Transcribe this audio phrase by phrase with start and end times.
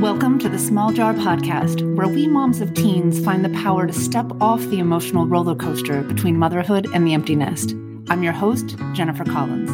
[0.00, 3.92] Welcome to the Small Jar Podcast, where we moms of teens find the power to
[3.92, 7.70] step off the emotional roller coaster between motherhood and the empty nest.
[8.08, 9.70] I'm your host, Jennifer Collins.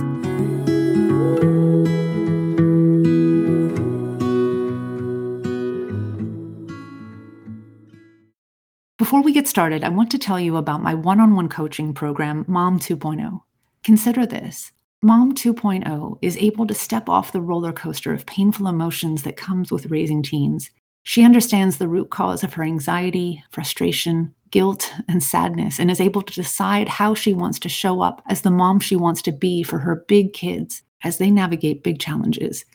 [8.99, 11.95] Before we get started, I want to tell you about my one on one coaching
[11.95, 13.41] program, Mom 2.0.
[13.83, 14.71] Consider this
[15.03, 19.73] Mom 2.0 is able to step off the roller coaster of painful emotions that comes
[19.73, 20.71] with raising teens.
[21.05, 26.21] She understands the root cause of her anxiety, frustration, guilt, and sadness, and is able
[26.21, 29.63] to decide how she wants to show up as the mom she wants to be
[29.63, 32.67] for her big kids as they navigate big challenges.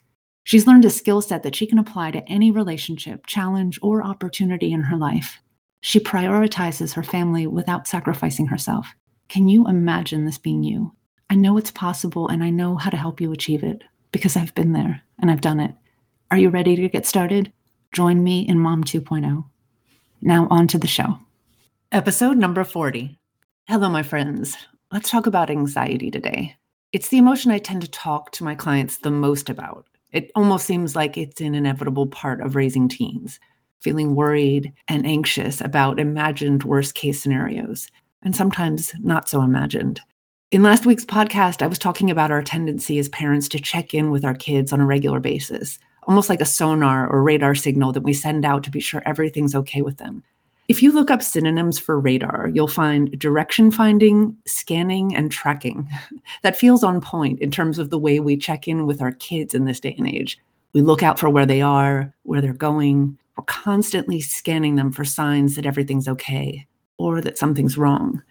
[0.45, 4.73] She's learned a skill set that she can apply to any relationship, challenge, or opportunity
[4.73, 5.39] in her life.
[5.81, 8.95] She prioritizes her family without sacrificing herself.
[9.29, 10.91] Can you imagine this being you?
[11.29, 14.53] I know it's possible and I know how to help you achieve it because I've
[14.55, 15.73] been there and I've done it.
[16.31, 17.51] Are you ready to get started?
[17.91, 19.45] Join me in Mom 2.0.
[20.21, 21.19] Now, on to the show.
[21.91, 23.17] Episode number 40.
[23.67, 24.55] Hello, my friends.
[24.91, 26.55] Let's talk about anxiety today.
[26.91, 29.87] It's the emotion I tend to talk to my clients the most about.
[30.11, 33.39] It almost seems like it's an inevitable part of raising teens,
[33.81, 37.89] feeling worried and anxious about imagined worst case scenarios,
[38.21, 40.01] and sometimes not so imagined.
[40.55, 44.09] In last week's podcast, I was talking about our tendency as parents to check in
[44.09, 48.03] with our kids on a regular basis, almost like a sonar or radar signal that
[48.03, 50.23] we send out to be sure everything's okay with them.
[50.69, 55.89] If you look up synonyms for radar, you'll find direction finding, scanning, and tracking.
[56.41, 59.53] that feels on point in terms of the way we check in with our kids
[59.53, 60.39] in this day and age.
[60.71, 63.17] We look out for where they are, where they're going.
[63.35, 66.65] We're constantly scanning them for signs that everything's okay
[66.97, 68.21] or that something's wrong.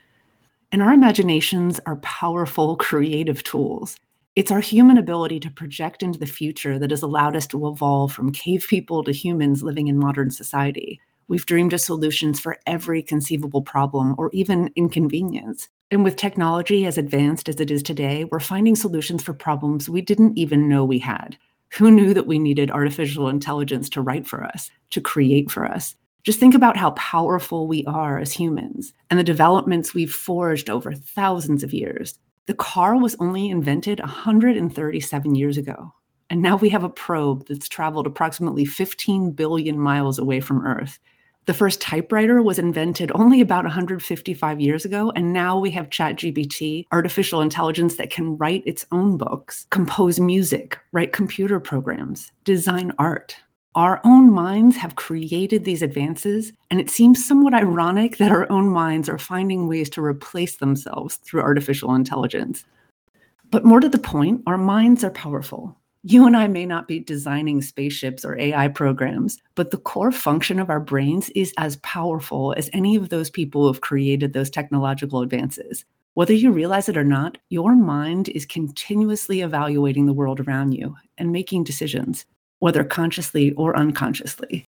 [0.75, 3.97] And our imaginations are powerful creative tools.
[4.35, 8.13] It's our human ability to project into the future that has allowed us to evolve
[8.13, 11.01] from cave people to humans living in modern society.
[11.29, 15.69] We've dreamed of solutions for every conceivable problem or even inconvenience.
[15.93, 20.03] And with technology as advanced as it is today, we're finding solutions for problems we
[20.03, 21.39] didn't even know we had.
[21.75, 25.95] Who knew that we needed artificial intelligence to write for us, to create for us,
[26.25, 30.95] just think about how powerful we are as humans and the developments we've forged over
[30.95, 32.19] thousands of years.
[32.47, 35.93] The car was only invented 137 years ago.
[36.31, 40.99] And now we have a probe that's traveled approximately 15 billion miles away from Earth.
[41.45, 46.87] The first typewriter was invented only about 155 years ago, and now we have ChatGPT,
[46.91, 53.37] artificial intelligence that can write its own books, compose music, write computer programs, design art.
[53.77, 58.69] Our own minds have created these advances, and it seems somewhat ironic that our own
[58.69, 62.65] minds are finding ways to replace themselves through artificial intelligence.
[63.51, 65.77] But more to the point, our minds are powerful.
[66.05, 70.61] You and I may not be designing spaceships or AI programs, but the core function
[70.61, 74.51] of our brains is as powerful as any of those people who have created those
[74.51, 75.85] technological advances.
[76.13, 80.95] Whether you realize it or not, your mind is continuously evaluating the world around you
[81.19, 82.25] and making decisions
[82.65, 84.65] whether consciously or unconsciously.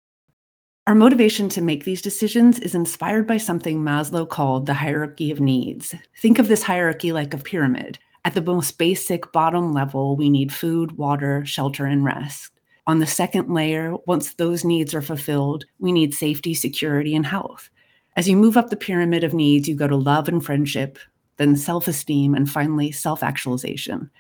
[0.87, 5.41] Our motivation to make these decisions is inspired by something Maslow called the hierarchy of
[5.41, 5.95] needs.
[6.21, 7.99] Think of this hierarchy like a pyramid.
[8.27, 12.53] At the most basic bottom level, we need food, water, shelter, and rest.
[12.87, 17.71] On the second layer, once those needs are fulfilled, we need safety, security, and health.
[18.15, 20.99] As you move up the pyramid of needs, you go to love and friendship,
[21.39, 24.11] then self esteem, and finally self actualization.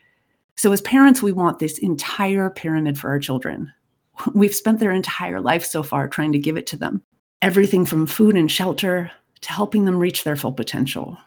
[0.59, 3.73] So, as parents, we want this entire pyramid for our children.
[4.35, 7.03] We've spent their entire life so far trying to give it to them
[7.43, 9.11] everything from food and shelter
[9.43, 11.19] to helping them reach their full potential.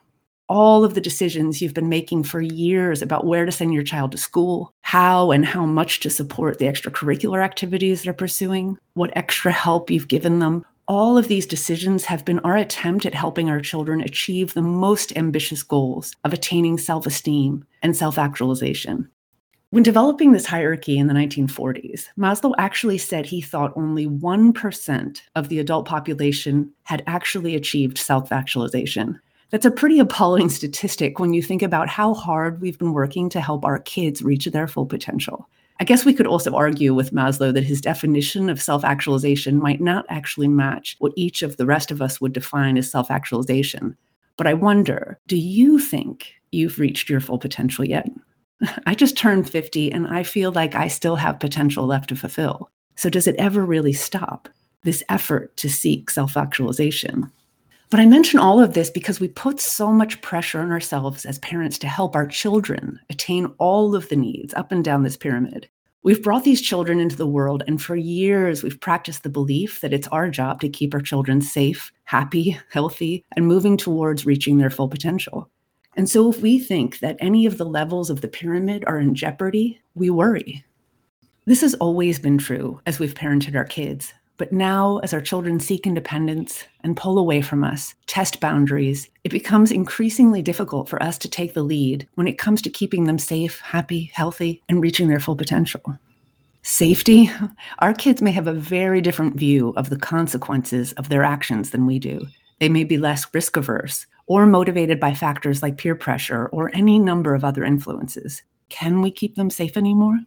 [0.50, 4.12] All of the decisions you've been making for years about where to send your child
[4.14, 9.52] to school, how and how much to support the extracurricular activities they're pursuing, what extra
[9.52, 13.62] help you've given them, all of these decisions have been our attempt at helping our
[13.62, 19.08] children achieve the most ambitious goals of attaining self esteem and self actualization.
[19.72, 25.50] When developing this hierarchy in the 1940s, Maslow actually said he thought only 1% of
[25.50, 29.20] the adult population had actually achieved self actualization.
[29.52, 33.42] That's a pretty appalling statistic when you think about how hard we've been working to
[33.42, 35.48] help our kids reach their full potential.
[35.80, 39.82] I guess we could also argue with Maslow that his definition of self actualization might
[39.82, 43.96] not actually match what each of the rest of us would define as self actualization.
[44.36, 48.10] But I wonder do you think you've reached your full potential yet?
[48.86, 52.70] I just turned 50 and I feel like I still have potential left to fulfill.
[52.96, 54.50] So, does it ever really stop,
[54.84, 57.32] this effort to seek self actualization?
[57.90, 61.40] But I mention all of this because we put so much pressure on ourselves as
[61.40, 65.68] parents to help our children attain all of the needs up and down this pyramid.
[66.04, 69.92] We've brought these children into the world, and for years we've practiced the belief that
[69.92, 74.70] it's our job to keep our children safe, happy, healthy, and moving towards reaching their
[74.70, 75.50] full potential.
[76.00, 79.14] And so, if we think that any of the levels of the pyramid are in
[79.16, 80.64] jeopardy, we worry.
[81.44, 84.14] This has always been true as we've parented our kids.
[84.38, 89.30] But now, as our children seek independence and pull away from us, test boundaries, it
[89.30, 93.20] becomes increasingly difficult for us to take the lead when it comes to keeping them
[93.20, 95.82] safe, happy, healthy, and reaching their full potential.
[96.62, 97.30] Safety,
[97.80, 101.86] our kids may have a very different view of the consequences of their actions than
[101.86, 102.26] we do.
[102.62, 106.98] They may be less risk averse or motivated by factors like peer pressure or any
[106.98, 108.42] number of other influences.
[108.70, 110.18] Can we keep them safe anymore?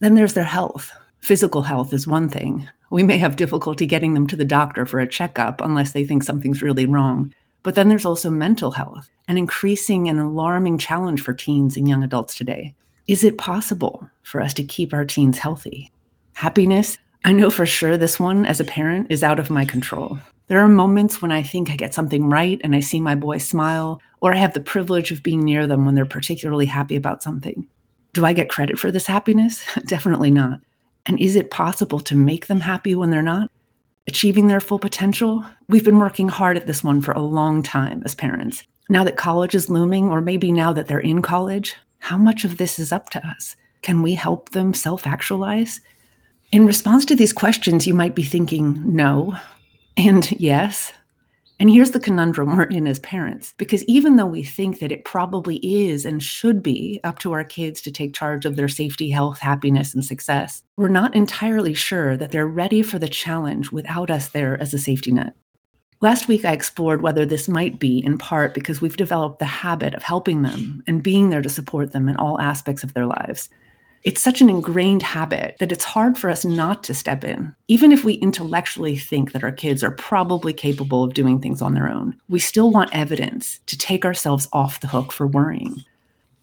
[0.00, 0.90] Then there's their health.
[1.20, 5.00] Physical health is one thing, we may have difficulty getting them to the doctor for
[5.00, 7.32] a checkup unless they think something's really wrong.
[7.62, 12.04] But then there's also mental health, an increasing and alarming challenge for teens and young
[12.04, 12.74] adults today.
[13.06, 15.90] Is it possible for us to keep our teens healthy?
[16.34, 20.18] Happiness, I know for sure this one as a parent is out of my control.
[20.52, 23.38] There are moments when I think I get something right and I see my boy
[23.38, 27.22] smile, or I have the privilege of being near them when they're particularly happy about
[27.22, 27.66] something.
[28.12, 29.64] Do I get credit for this happiness?
[29.86, 30.60] Definitely not.
[31.06, 33.50] And is it possible to make them happy when they're not?
[34.06, 35.42] Achieving their full potential?
[35.70, 38.62] We've been working hard at this one for a long time as parents.
[38.90, 42.58] Now that college is looming, or maybe now that they're in college, how much of
[42.58, 43.56] this is up to us?
[43.80, 45.80] Can we help them self actualize?
[46.50, 49.34] In response to these questions, you might be thinking no
[49.96, 50.92] and yes.
[51.60, 55.04] And here's the conundrum we're in as parents, because even though we think that it
[55.04, 59.10] probably is and should be up to our kids to take charge of their safety,
[59.10, 64.10] health, happiness, and success, we're not entirely sure that they're ready for the challenge without
[64.10, 65.34] us there as a safety net.
[66.00, 69.94] Last week, I explored whether this might be in part because we've developed the habit
[69.94, 73.48] of helping them and being there to support them in all aspects of their lives.
[74.04, 77.54] It's such an ingrained habit that it's hard for us not to step in.
[77.68, 81.74] Even if we intellectually think that our kids are probably capable of doing things on
[81.74, 85.84] their own, we still want evidence to take ourselves off the hook for worrying.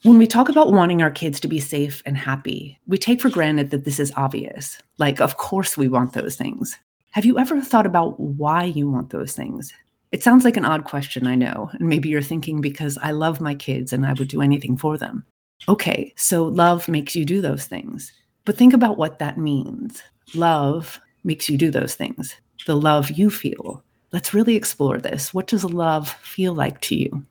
[0.04, 3.30] When we talk about wanting our kids to be safe and happy, we take for
[3.30, 4.78] granted that this is obvious.
[4.98, 6.78] Like, of course, we want those things.
[7.12, 9.74] Have you ever thought about why you want those things?
[10.14, 11.70] It sounds like an odd question, I know.
[11.74, 14.98] And maybe you're thinking because I love my kids and I would do anything for
[14.98, 15.26] them.
[15.68, 18.12] Okay, so love makes you do those things.
[18.46, 20.02] But think about what that means.
[20.34, 22.36] Love makes you do those things.
[22.66, 23.84] The love you feel.
[24.12, 25.34] Let's really explore this.
[25.34, 27.26] What does love feel like to you?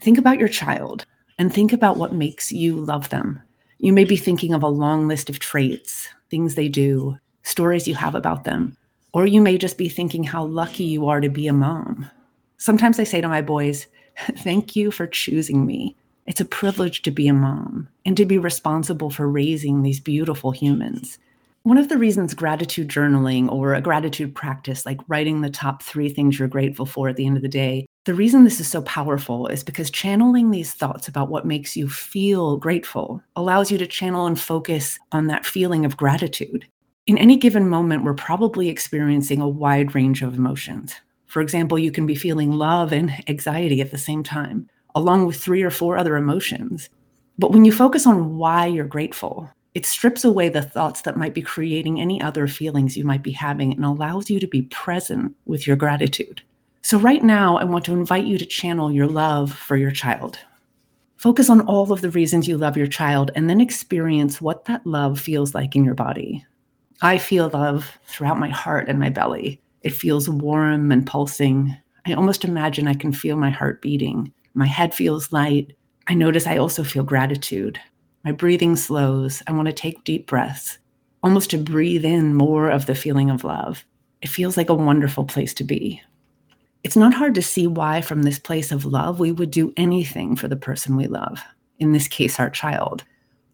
[0.00, 1.04] Think about your child
[1.38, 3.42] and think about what makes you love them.
[3.78, 7.94] You may be thinking of a long list of traits, things they do, stories you
[7.96, 8.76] have about them,
[9.12, 12.10] or you may just be thinking how lucky you are to be a mom.
[12.56, 13.86] Sometimes I say to my boys,
[14.38, 15.96] Thank you for choosing me.
[16.26, 20.52] It's a privilege to be a mom and to be responsible for raising these beautiful
[20.52, 21.18] humans.
[21.64, 26.08] One of the reasons gratitude journaling or a gratitude practice, like writing the top three
[26.08, 28.82] things you're grateful for at the end of the day, the reason this is so
[28.82, 33.86] powerful is because channeling these thoughts about what makes you feel grateful allows you to
[33.86, 36.66] channel and focus on that feeling of gratitude.
[37.06, 40.94] In any given moment, we're probably experiencing a wide range of emotions.
[41.26, 45.42] For example, you can be feeling love and anxiety at the same time along with
[45.42, 46.88] three or four other emotions.
[47.38, 51.34] But when you focus on why you're grateful, it strips away the thoughts that might
[51.34, 55.34] be creating any other feelings you might be having and allows you to be present
[55.46, 56.42] with your gratitude.
[56.82, 60.38] So, right now, I want to invite you to channel your love for your child.
[61.16, 64.86] Focus on all of the reasons you love your child and then experience what that
[64.86, 66.44] love feels like in your body.
[67.02, 69.60] I feel love throughout my heart and my belly.
[69.82, 71.76] It feels warm and pulsing.
[72.06, 74.32] I almost imagine I can feel my heart beating.
[74.54, 75.76] My head feels light.
[76.06, 77.80] I notice I also feel gratitude.
[78.24, 79.42] My breathing slows.
[79.48, 80.78] I want to take deep breaths,
[81.24, 83.84] almost to breathe in more of the feeling of love.
[84.22, 86.00] It feels like a wonderful place to be.
[86.84, 90.36] It's not hard to see why, from this place of love, we would do anything
[90.36, 91.42] for the person we love,
[91.80, 93.02] in this case, our child.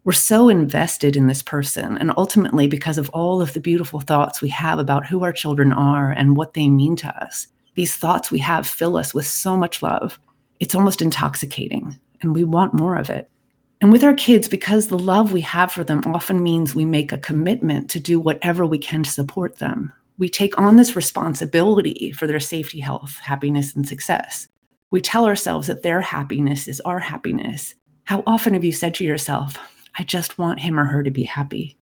[0.05, 4.43] We're so invested in this person, and ultimately, because of all of the beautiful thoughts
[4.43, 8.31] we have about who our children are and what they mean to us, these thoughts
[8.31, 10.19] we have fill us with so much love
[10.61, 13.31] it's almost intoxicating and we want more of it.
[13.81, 17.13] And with our kids, because the love we have for them often means we make
[17.13, 22.13] a commitment to do whatever we can to support them, we take on this responsibility
[22.13, 24.47] for their safety, health, happiness, and success.
[24.91, 27.75] We tell ourselves that their happiness is our happiness.
[28.05, 29.57] How often have you said to yourself,
[29.99, 31.79] I just want him or her to be happy?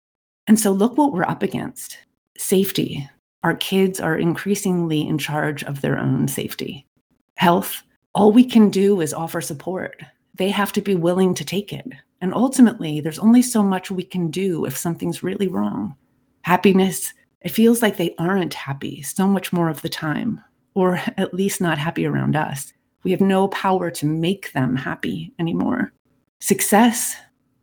[0.48, 2.00] And so look what we're up against
[2.38, 3.08] safety.
[3.44, 6.88] Our kids are increasingly in charge of their own safety.
[7.36, 7.84] Health,
[8.16, 10.02] all we can do is offer support.
[10.36, 11.88] they have to be willing to take it.
[12.20, 15.96] And ultimately, there's only so much we can do if something's really wrong.
[16.42, 20.42] Happiness, it feels like they aren't happy so much more of the time,
[20.74, 22.74] or at least not happy around us.
[23.04, 25.92] We have no power to make them happy anymore.
[26.40, 27.16] Success,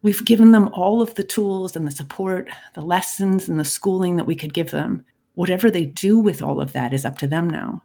[0.02, 4.16] we've given them all of the tools and the support, the lessons and the schooling
[4.16, 5.04] that we could give them.
[5.34, 7.82] Whatever they do with all of that is up to them now.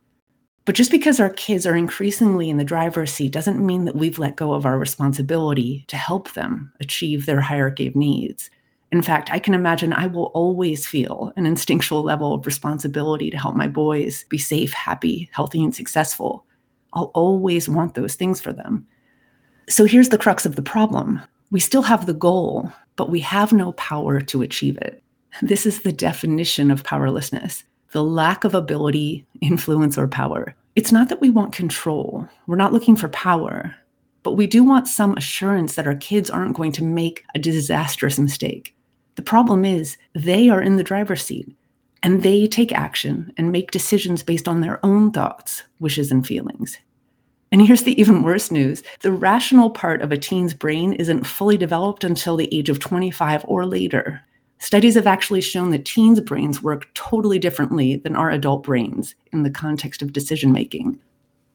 [0.66, 4.18] But just because our kids are increasingly in the driver's seat doesn't mean that we've
[4.18, 8.50] let go of our responsibility to help them achieve their hierarchy of needs.
[8.92, 13.38] In fact, I can imagine I will always feel an instinctual level of responsibility to
[13.38, 16.46] help my boys be safe, happy, healthy, and successful.
[16.94, 18.88] I'll always want those things for them.
[19.70, 23.54] So here's the crux of the problem we still have the goal, but we have
[23.54, 25.04] no power to achieve it.
[25.42, 30.56] This is the definition of powerlessness the lack of ability, influence, or power.
[30.76, 33.76] It's not that we want control, we're not looking for power,
[34.24, 38.20] but we do want some assurance that our kids aren't going to make a disastrous
[38.20, 38.76] mistake.
[39.16, 41.56] The problem is, they are in the driver's seat
[42.04, 46.78] and they take action and make decisions based on their own thoughts, wishes, and feelings.
[47.52, 51.58] And here's the even worse news the rational part of a teen's brain isn't fully
[51.58, 54.22] developed until the age of 25 or later.
[54.60, 59.44] Studies have actually shown that teens' brains work totally differently than our adult brains in
[59.44, 61.00] the context of decision making.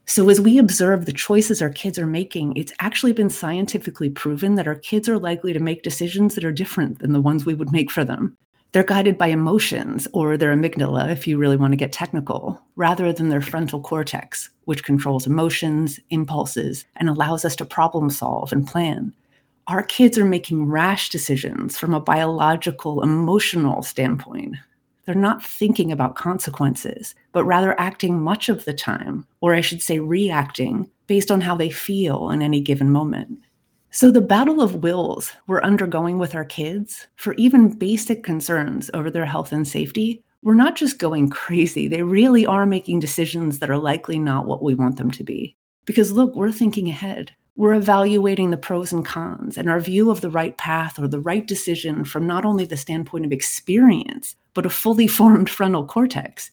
[0.07, 4.57] So, as we observe the choices our kids are making, it's actually been scientifically proven
[4.57, 7.54] that our kids are likely to make decisions that are different than the ones we
[7.54, 8.37] would make for them.
[8.73, 13.12] They're guided by emotions or their amygdala, if you really want to get technical, rather
[13.12, 18.66] than their frontal cortex, which controls emotions, impulses, and allows us to problem solve and
[18.66, 19.12] plan
[19.71, 24.57] our kids are making rash decisions from a biological, emotional standpoint.
[25.07, 29.81] They're not thinking about consequences, but rather acting much of the time, or I should
[29.81, 33.39] say, reacting based on how they feel in any given moment.
[33.93, 39.09] So, the battle of wills we're undergoing with our kids for even basic concerns over
[39.09, 41.87] their health and safety, we're not just going crazy.
[41.87, 45.57] They really are making decisions that are likely not what we want them to be.
[45.85, 47.33] Because look, we're thinking ahead.
[47.61, 51.21] We're evaluating the pros and cons and our view of the right path or the
[51.21, 56.50] right decision from not only the standpoint of experience, but a fully formed frontal cortex.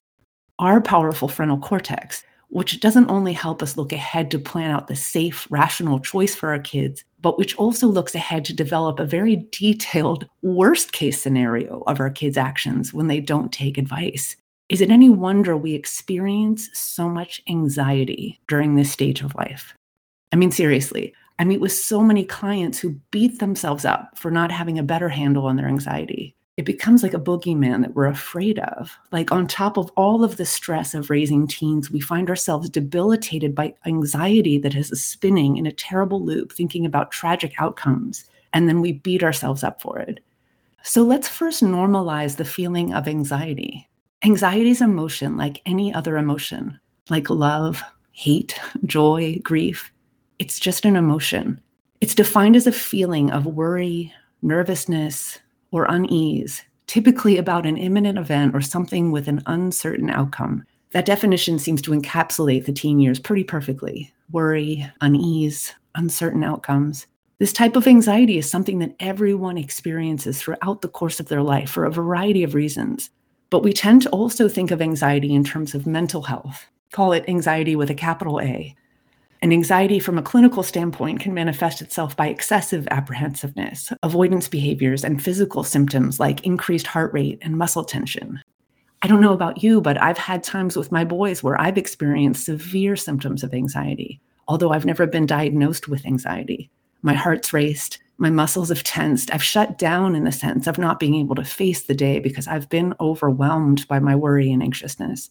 [0.60, 4.98] Our powerful frontal cortex, which doesn't only help us look ahead to plan out the
[4.98, 9.48] safe, rational choice for our kids, but which also looks ahead to develop a very
[9.54, 14.36] detailed worst case scenario of our kids' actions when they don't take advice.
[14.68, 19.74] Is it any wonder we experience so much anxiety during this stage of life?
[20.32, 24.52] I mean, seriously, I meet with so many clients who beat themselves up for not
[24.52, 26.36] having a better handle on their anxiety.
[26.58, 28.98] It becomes like a boogeyman that we're afraid of.
[29.12, 33.54] Like, on top of all of the stress of raising teens, we find ourselves debilitated
[33.54, 38.82] by anxiety that is spinning in a terrible loop, thinking about tragic outcomes, and then
[38.82, 40.20] we beat ourselves up for it.
[40.82, 43.88] So, let's first normalize the feeling of anxiety.
[44.24, 46.80] Anxiety is emotion like any other emotion,
[47.12, 49.92] like love, hate, joy, grief.
[50.40, 51.60] It's just an emotion.
[52.00, 54.14] It's defined as a feeling of worry,
[54.44, 55.40] nervousness,
[55.72, 60.64] or unease, typically about an imminent event or something with an uncertain outcome.
[60.92, 67.08] That definition seems to encapsulate the teen years pretty perfectly worry, unease, uncertain outcomes.
[67.40, 71.70] This type of anxiety is something that everyone experiences throughout the course of their life
[71.70, 73.10] for a variety of reasons.
[73.50, 77.26] But we tend to also think of anxiety in terms of mental health, call it
[77.28, 78.76] anxiety with a capital A,
[79.42, 85.22] and anxiety, from a clinical standpoint, can manifest itself by excessive apprehensiveness, avoidance behaviors, and
[85.24, 88.42] physical symptoms like increased heart rate and muscle tension.
[89.02, 92.46] I don't know about you, but I've had times with my boys where I've experienced
[92.46, 96.72] severe symptoms of anxiety, although I've never been diagnosed with anxiety.
[97.04, 99.32] My heart's raced, my muscles have tensed.
[99.32, 102.48] I've shut down in the sense of not being able to face the day because
[102.48, 105.30] I've been overwhelmed by my worry and anxiousness.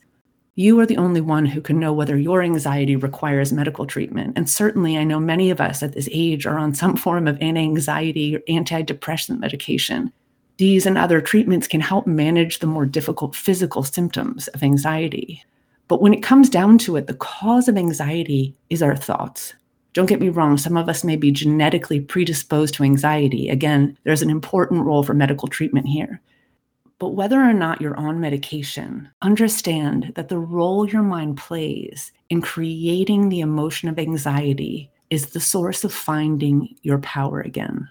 [0.58, 4.38] You are the only one who can know whether your anxiety requires medical treatment.
[4.38, 7.40] And certainly, I know many of us at this age are on some form of
[7.42, 10.10] anxiety or antidepressant medication.
[10.56, 15.44] These and other treatments can help manage the more difficult physical symptoms of anxiety.
[15.88, 19.52] But when it comes down to it, the cause of anxiety is our thoughts.
[19.92, 23.50] Don't get me wrong, some of us may be genetically predisposed to anxiety.
[23.50, 26.22] Again, there's an important role for medical treatment here.
[26.98, 32.40] But whether or not you're on medication, understand that the role your mind plays in
[32.40, 37.88] creating the emotion of anxiety is the source of finding your power again.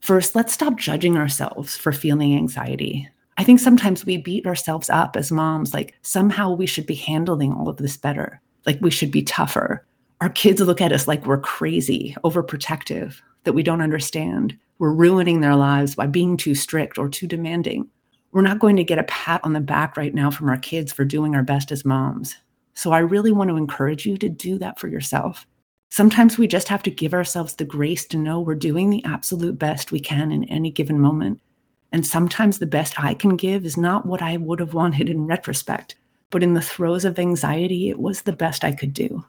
[0.00, 3.08] First, let's stop judging ourselves for feeling anxiety.
[3.38, 7.52] I think sometimes we beat ourselves up as moms, like somehow we should be handling
[7.52, 9.86] all of this better, like we should be tougher.
[10.20, 14.56] Our kids look at us like we're crazy, overprotective, that we don't understand.
[14.78, 17.88] We're ruining their lives by being too strict or too demanding.
[18.32, 20.90] We're not going to get a pat on the back right now from our kids
[20.90, 22.34] for doing our best as moms.
[22.74, 25.46] So I really want to encourage you to do that for yourself.
[25.90, 29.58] Sometimes we just have to give ourselves the grace to know we're doing the absolute
[29.58, 31.42] best we can in any given moment.
[31.92, 35.26] And sometimes the best I can give is not what I would have wanted in
[35.26, 35.96] retrospect,
[36.30, 39.22] but in the throes of anxiety, it was the best I could do.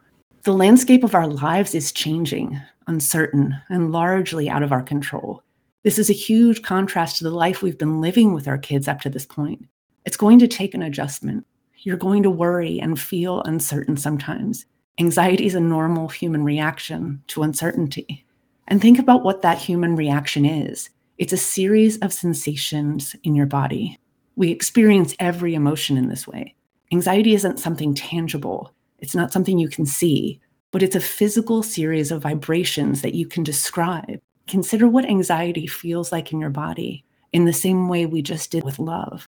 [0.43, 2.57] The landscape of our lives is changing,
[2.87, 5.43] uncertain, and largely out of our control.
[5.83, 9.01] This is a huge contrast to the life we've been living with our kids up
[9.01, 9.65] to this point.
[10.05, 11.45] It's going to take an adjustment.
[11.79, 14.65] You're going to worry and feel uncertain sometimes.
[14.97, 18.25] Anxiety is a normal human reaction to uncertainty.
[18.69, 23.45] And think about what that human reaction is it's a series of sensations in your
[23.45, 23.99] body.
[24.37, 26.55] We experience every emotion in this way.
[26.93, 30.39] Anxiety isn't something tangible, it's not something you can see,
[30.71, 34.21] but it's a physical series of vibrations that you can describe.
[34.47, 38.63] Consider what anxiety feels like in your body in the same way we just did
[38.63, 39.27] with love.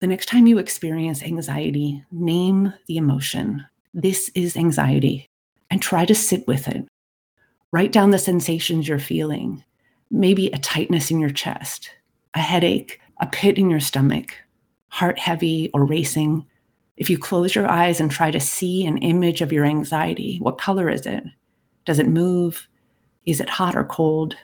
[0.00, 3.64] The next time you experience anxiety, name the emotion.
[3.94, 5.28] This is anxiety
[5.70, 6.86] and try to sit with it.
[7.72, 9.64] Write down the sensations you're feeling
[10.12, 11.90] maybe a tightness in your chest,
[12.34, 14.34] a headache, a pit in your stomach,
[14.88, 16.44] heart heavy or racing.
[16.98, 20.58] If you close your eyes and try to see an image of your anxiety, what
[20.58, 21.24] color is it?
[21.86, 22.68] Does it move?
[23.26, 24.36] Is it hot or cold?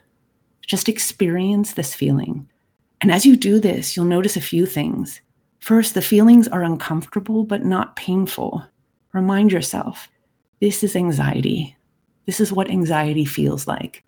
[0.66, 2.48] Just experience this feeling.
[3.00, 5.20] And as you do this, you'll notice a few things.
[5.60, 8.64] First, the feelings are uncomfortable but not painful.
[9.12, 10.08] Remind yourself
[10.60, 11.76] this is anxiety.
[12.26, 14.04] This is what anxiety feels like.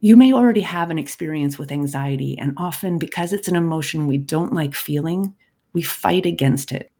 [0.00, 4.18] You may already have an experience with anxiety, and often because it's an emotion we
[4.18, 5.34] don't like feeling,
[5.72, 6.90] we fight against it.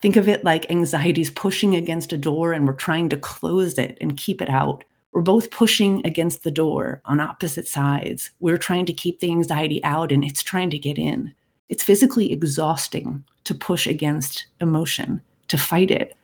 [0.00, 3.98] Think of it like anxiety's pushing against a door and we're trying to close it
[4.00, 4.84] and keep it out.
[5.12, 8.30] We're both pushing against the door on opposite sides.
[8.40, 11.34] We're trying to keep the anxiety out and it's trying to get in.
[11.68, 16.16] It's physically exhausting to push against emotion, to fight it,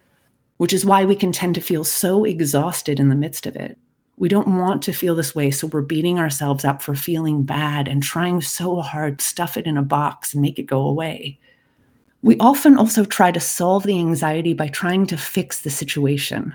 [0.58, 3.78] which is why we can tend to feel so exhausted in the midst of it.
[4.16, 7.88] We don't want to feel this way, so we're beating ourselves up for feeling bad
[7.88, 11.38] and trying so hard to stuff it in a box and make it go away.
[12.22, 16.54] We often also try to solve the anxiety by trying to fix the situation.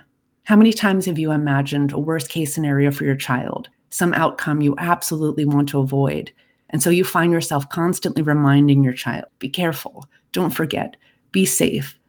[0.49, 4.63] How many times have you imagined a worst case scenario for your child, some outcome
[4.63, 6.31] you absolutely want to avoid?
[6.71, 10.95] And so you find yourself constantly reminding your child be careful, don't forget,
[11.31, 11.99] be safe.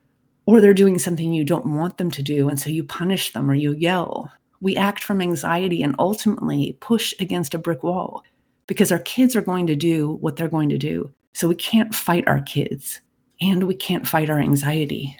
[0.46, 3.50] Or they're doing something you don't want them to do, and so you punish them
[3.50, 8.24] or you yell we act from anxiety and ultimately push against a brick wall
[8.66, 11.12] because our kids are going to do what they're going to do.
[11.34, 13.02] So we can't fight our kids
[13.42, 15.14] and we can't fight our anxiety.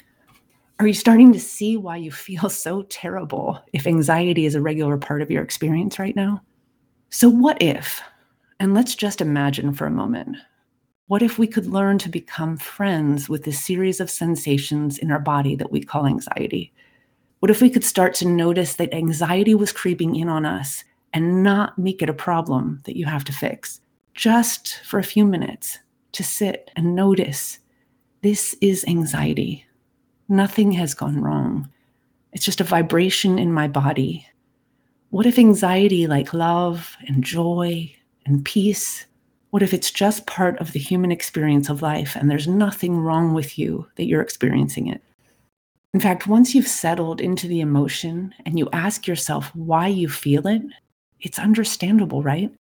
[0.81, 4.97] Are you starting to see why you feel so terrible if anxiety is a regular
[4.97, 6.40] part of your experience right now?
[7.11, 8.01] So, what if,
[8.61, 10.38] and let's just imagine for a moment,
[11.09, 15.19] what if we could learn to become friends with the series of sensations in our
[15.19, 16.73] body that we call anxiety?
[17.40, 21.43] What if we could start to notice that anxiety was creeping in on us and
[21.43, 23.83] not make it a problem that you have to fix?
[24.14, 25.79] Just for a few minutes
[26.12, 27.59] to sit and notice
[28.23, 29.66] this is anxiety.
[30.31, 31.69] Nothing has gone wrong.
[32.33, 34.25] It's just a vibration in my body.
[35.09, 37.93] What if anxiety, like love and joy
[38.25, 39.07] and peace,
[39.51, 43.35] what if it's just part of the human experience of life and there's nothing wrong
[43.35, 45.03] with you that you're experiencing it?
[45.95, 50.47] In fact, once you've settled into the emotion and you ask yourself why you feel
[50.47, 50.62] it,
[51.21, 52.55] it's understandable, right?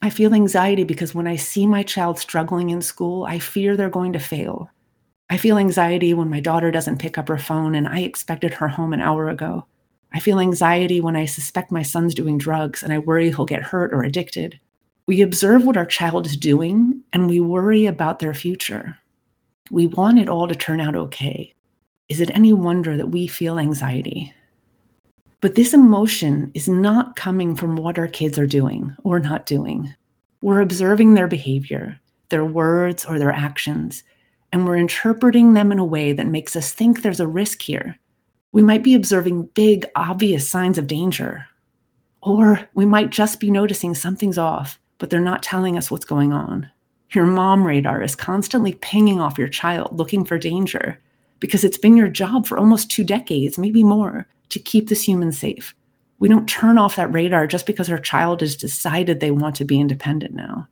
[0.00, 3.90] I feel anxiety because when I see my child struggling in school, I fear they're
[3.90, 4.70] going to fail.
[5.30, 8.66] I feel anxiety when my daughter doesn't pick up her phone and I expected her
[8.66, 9.64] home an hour ago.
[10.12, 13.62] I feel anxiety when I suspect my son's doing drugs and I worry he'll get
[13.62, 14.58] hurt or addicted.
[15.06, 18.98] We observe what our child is doing and we worry about their future.
[19.70, 21.54] We want it all to turn out okay.
[22.08, 24.34] Is it any wonder that we feel anxiety?
[25.40, 29.94] But this emotion is not coming from what our kids are doing or not doing.
[30.42, 34.02] We're observing their behavior, their words, or their actions,
[34.52, 37.98] and we're interpreting them in a way that makes us think there's a risk here.
[38.52, 41.46] We might be observing big, obvious signs of danger.
[42.22, 46.32] Or we might just be noticing something's off, but they're not telling us what's going
[46.32, 46.68] on.
[47.12, 51.00] Your mom radar is constantly pinging off your child looking for danger
[51.40, 55.32] because it's been your job for almost two decades, maybe more, to keep this human
[55.32, 55.74] safe.
[56.18, 59.64] We don't turn off that radar just because our child has decided they want to
[59.64, 60.68] be independent now.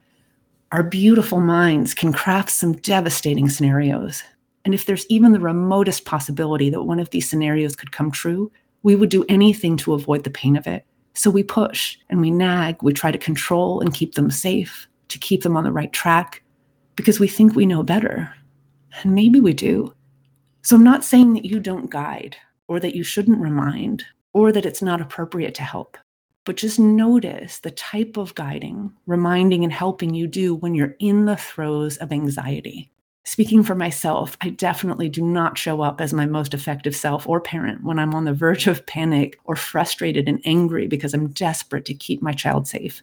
[0.71, 4.23] Our beautiful minds can craft some devastating scenarios.
[4.67, 8.53] And if there's even the remotest possibility that one of these scenarios could come true,
[8.83, 10.85] We would do anything to avoid the pain of it.
[11.15, 15.19] So we push and we nag, we try to control and keep them safe, to
[15.19, 16.43] keep them on the right track,
[16.97, 18.33] because we think we know better.
[19.03, 19.93] And maybe we do.
[20.63, 22.37] So I'm not saying that you don't guide
[22.69, 25.97] or that you shouldn't remind or that it's not appropriate to help.
[26.49, 31.27] But just notice the type of guiding, reminding, and helping you do when you're in
[31.27, 32.91] the throes of anxiety.
[33.25, 37.39] Speaking for myself, I definitely do not show up as my most effective self or
[37.39, 41.85] parent when I'm on the verge of panic or frustrated and angry because I'm desperate
[41.85, 43.03] to keep my child safe.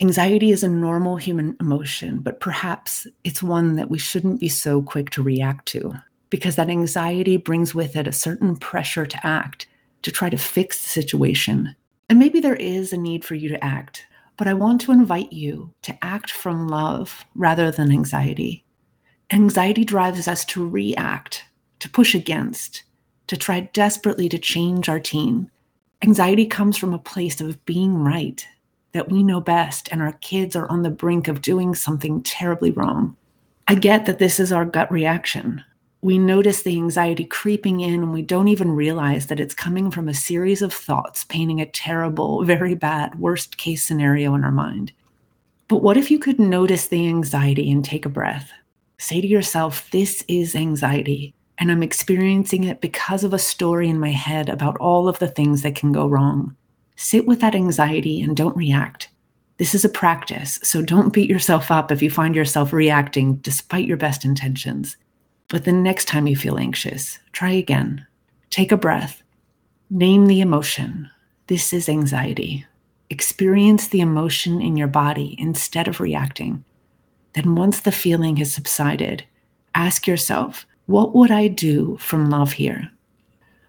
[0.00, 4.82] Anxiety is a normal human emotion, but perhaps it's one that we shouldn't be so
[4.82, 5.94] quick to react to
[6.30, 9.68] because that anxiety brings with it a certain pressure to act,
[10.02, 11.76] to try to fix the situation.
[12.08, 15.32] And maybe there is a need for you to act, but I want to invite
[15.32, 18.64] you to act from love rather than anxiety.
[19.30, 21.44] Anxiety drives us to react,
[21.78, 22.82] to push against,
[23.28, 25.50] to try desperately to change our teen.
[26.02, 28.46] Anxiety comes from a place of being right,
[28.92, 32.72] that we know best and our kids are on the brink of doing something terribly
[32.72, 33.16] wrong.
[33.68, 35.64] I get that this is our gut reaction.
[36.04, 40.08] We notice the anxiety creeping in and we don't even realize that it's coming from
[40.08, 44.92] a series of thoughts painting a terrible, very bad, worst case scenario in our mind.
[45.68, 48.50] But what if you could notice the anxiety and take a breath?
[48.98, 54.00] Say to yourself, This is anxiety, and I'm experiencing it because of a story in
[54.00, 56.56] my head about all of the things that can go wrong.
[56.96, 59.08] Sit with that anxiety and don't react.
[59.58, 63.86] This is a practice, so don't beat yourself up if you find yourself reacting despite
[63.86, 64.96] your best intentions.
[65.52, 68.06] But the next time you feel anxious, try again.
[68.48, 69.22] Take a breath.
[69.90, 71.10] Name the emotion.
[71.46, 72.64] This is anxiety.
[73.10, 76.64] Experience the emotion in your body instead of reacting.
[77.34, 79.24] Then, once the feeling has subsided,
[79.74, 82.90] ask yourself, what would I do from love here?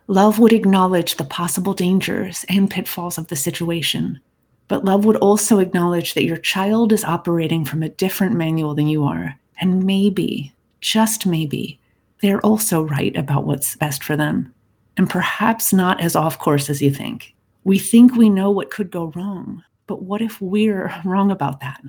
[0.07, 4.21] Love would acknowledge the possible dangers and pitfalls of the situation,
[4.69, 8.87] but love would also acknowledge that your child is operating from a different manual than
[8.87, 9.37] you are.
[9.59, 11.79] And maybe, just maybe,
[12.21, 14.53] they're also right about what's best for them,
[14.97, 17.33] and perhaps not as off course as you think.
[17.63, 21.81] We think we know what could go wrong, but what if we're wrong about that?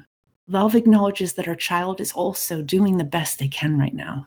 [0.46, 4.26] Love acknowledges that our child is also doing the best they can right now.